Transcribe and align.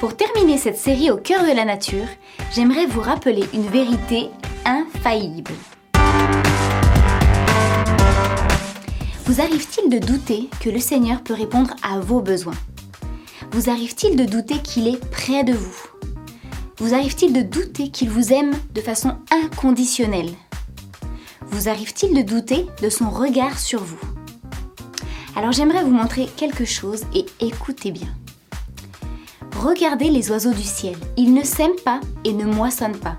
Pour 0.00 0.16
terminer 0.16 0.56
cette 0.56 0.78
série 0.78 1.10
au 1.10 1.18
cœur 1.18 1.42
de 1.42 1.54
la 1.54 1.66
nature, 1.66 2.06
j'aimerais 2.54 2.86
vous 2.86 3.02
rappeler 3.02 3.44
une 3.52 3.66
vérité 3.66 4.30
infaillible. 4.64 5.52
Vous 9.26 9.42
arrive-t-il 9.42 9.90
de 9.90 9.98
douter 9.98 10.48
que 10.60 10.70
le 10.70 10.78
Seigneur 10.78 11.22
peut 11.22 11.34
répondre 11.34 11.74
à 11.82 12.00
vos 12.00 12.22
besoins? 12.22 12.56
Vous 13.52 13.68
arrive-t-il 13.68 14.16
de 14.16 14.24
douter 14.24 14.56
qu'il 14.62 14.88
est 14.88 15.04
près 15.10 15.44
de 15.44 15.52
vous? 15.52 15.76
Vous 16.78 16.94
arrive-t-il 16.94 17.34
de 17.34 17.42
douter 17.42 17.90
qu'il 17.90 18.08
vous 18.08 18.32
aime 18.32 18.54
de 18.72 18.80
façon 18.80 19.18
inconditionnelle? 19.30 20.30
Vous 21.42 21.68
arrive-t-il 21.68 22.14
de 22.14 22.22
douter 22.22 22.66
de 22.82 22.88
son 22.88 23.10
regard 23.10 23.58
sur 23.58 23.84
vous? 23.84 24.00
Alors 25.36 25.52
j'aimerais 25.52 25.84
vous 25.84 25.90
montrer 25.90 26.26
quelque 26.38 26.64
chose 26.64 27.02
et 27.14 27.26
écoutez 27.40 27.90
bien. 27.90 28.08
Regardez 29.60 30.08
les 30.08 30.30
oiseaux 30.30 30.54
du 30.54 30.62
ciel. 30.62 30.96
Ils 31.18 31.34
ne 31.34 31.44
sèment 31.44 31.78
pas 31.84 32.00
et 32.24 32.32
ne 32.32 32.46
moissonnent 32.46 32.96
pas. 32.96 33.16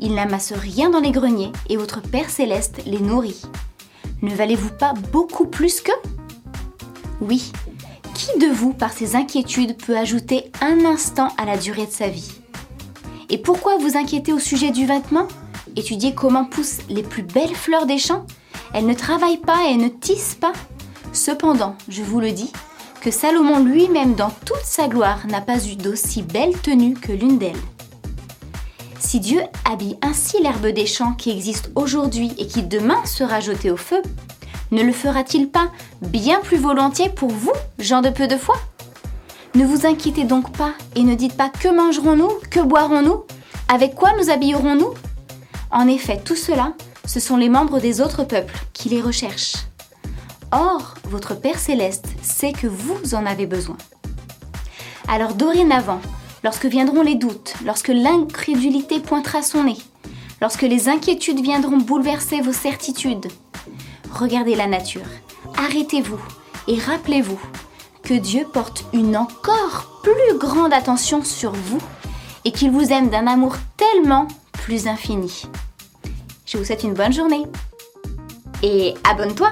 Ils 0.00 0.12
n'amassent 0.12 0.52
rien 0.52 0.90
dans 0.90 0.98
les 0.98 1.12
greniers 1.12 1.52
et 1.68 1.76
votre 1.76 2.02
Père 2.02 2.30
céleste 2.30 2.82
les 2.84 2.98
nourrit. 2.98 3.42
Ne 4.22 4.34
valez-vous 4.34 4.70
pas 4.70 4.92
beaucoup 5.12 5.46
plus 5.46 5.80
qu'eux? 5.80 5.92
Oui. 7.20 7.52
Qui 8.12 8.36
de 8.40 8.52
vous, 8.52 8.72
par 8.72 8.92
ses 8.92 9.14
inquiétudes, 9.14 9.76
peut 9.76 9.96
ajouter 9.96 10.50
un 10.60 10.84
instant 10.84 11.28
à 11.38 11.44
la 11.44 11.56
durée 11.56 11.86
de 11.86 11.92
sa 11.92 12.08
vie? 12.08 12.32
Et 13.30 13.38
pourquoi 13.38 13.76
vous 13.78 13.96
inquiétez 13.96 14.32
au 14.32 14.40
sujet 14.40 14.72
du 14.72 14.84
vêtement? 14.84 15.28
Étudiez 15.76 16.12
comment 16.12 16.44
poussent 16.44 16.80
les 16.88 17.04
plus 17.04 17.22
belles 17.22 17.54
fleurs 17.54 17.86
des 17.86 17.98
champs 17.98 18.26
Elles 18.74 18.86
ne 18.86 18.94
travaillent 18.94 19.36
pas 19.36 19.68
et 19.70 19.76
ne 19.76 19.88
tissent 19.88 20.34
pas. 20.34 20.54
Cependant, 21.12 21.76
je 21.88 22.02
vous 22.02 22.18
le 22.18 22.32
dis, 22.32 22.50
que 23.02 23.10
Salomon 23.10 23.64
lui-même 23.64 24.14
dans 24.14 24.30
toute 24.30 24.62
sa 24.62 24.86
gloire 24.86 25.26
n'a 25.26 25.40
pas 25.40 25.66
eu 25.66 25.74
d'aussi 25.74 26.22
belle 26.22 26.56
tenue 26.56 26.94
que 26.94 27.10
l'une 27.10 27.36
d'elles. 27.36 27.56
Si 29.00 29.18
Dieu 29.18 29.40
habille 29.68 29.98
ainsi 30.02 30.40
l'herbe 30.40 30.68
des 30.68 30.86
champs 30.86 31.14
qui 31.14 31.32
existe 31.32 31.72
aujourd'hui 31.74 32.32
et 32.38 32.46
qui 32.46 32.62
demain 32.62 33.04
sera 33.04 33.40
jetée 33.40 33.72
au 33.72 33.76
feu, 33.76 34.00
ne 34.70 34.84
le 34.84 34.92
fera-t-il 34.92 35.48
pas 35.48 35.72
bien 36.00 36.38
plus 36.44 36.58
volontiers 36.58 37.08
pour 37.08 37.30
vous, 37.30 37.52
gens 37.80 38.02
de 38.02 38.08
peu 38.10 38.28
de 38.28 38.36
foi? 38.36 38.54
Ne 39.56 39.66
vous 39.66 39.84
inquiétez 39.84 40.22
donc 40.22 40.56
pas 40.56 40.74
et 40.94 41.02
ne 41.02 41.16
dites 41.16 41.36
pas 41.36 41.48
que 41.48 41.74
mangerons-nous, 41.74 42.30
que 42.52 42.60
boirons-nous, 42.60 43.24
avec 43.66 43.96
quoi 43.96 44.12
nous 44.16 44.30
habillerons-nous? 44.30 44.94
En 45.72 45.88
effet, 45.88 46.20
tout 46.24 46.36
cela, 46.36 46.74
ce 47.04 47.18
sont 47.18 47.36
les 47.36 47.48
membres 47.48 47.80
des 47.80 48.00
autres 48.00 48.22
peuples 48.22 48.54
qui 48.72 48.90
les 48.90 49.00
recherchent. 49.00 49.71
Or, 50.52 50.94
votre 51.04 51.34
Père 51.34 51.58
céleste 51.58 52.06
sait 52.22 52.52
que 52.52 52.66
vous 52.66 53.14
en 53.14 53.24
avez 53.24 53.46
besoin. 53.46 53.78
Alors 55.08 55.34
dorénavant, 55.34 56.00
lorsque 56.44 56.66
viendront 56.66 57.02
les 57.02 57.14
doutes, 57.14 57.54
lorsque 57.64 57.88
l'incrédulité 57.88 59.00
pointera 59.00 59.42
son 59.42 59.64
nez, 59.64 59.78
lorsque 60.42 60.62
les 60.62 60.90
inquiétudes 60.90 61.40
viendront 61.40 61.78
bouleverser 61.78 62.42
vos 62.42 62.52
certitudes, 62.52 63.28
regardez 64.12 64.54
la 64.54 64.66
nature, 64.66 65.06
arrêtez-vous 65.56 66.20
et 66.68 66.78
rappelez-vous 66.78 67.40
que 68.02 68.14
Dieu 68.14 68.46
porte 68.52 68.84
une 68.92 69.16
encore 69.16 70.00
plus 70.02 70.38
grande 70.38 70.74
attention 70.74 71.24
sur 71.24 71.52
vous 71.52 71.80
et 72.44 72.52
qu'il 72.52 72.70
vous 72.70 72.92
aime 72.92 73.08
d'un 73.08 73.26
amour 73.26 73.56
tellement 73.78 74.28
plus 74.52 74.86
infini. 74.86 75.44
Je 76.44 76.58
vous 76.58 76.64
souhaite 76.64 76.84
une 76.84 76.94
bonne 76.94 77.12
journée 77.12 77.44
et 78.62 78.94
abonne-toi 79.08 79.50